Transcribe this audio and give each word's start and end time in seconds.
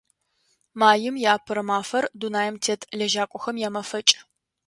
Маим 0.79 1.13
и 1.23 1.25
Апэрэ 1.35 1.63
мафэр– 1.69 2.03
дунаим 2.19 2.55
тет 2.63 2.81
лэжьакӀохэм 2.97 3.55
ямэфэкӀ. 3.67 4.13